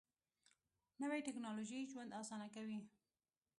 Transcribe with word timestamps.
نوې 1.01 1.19
ټیکنالوژي 1.27 1.79
ژوند 1.91 2.15
اسانه 2.21 2.47
کوي 2.55 2.79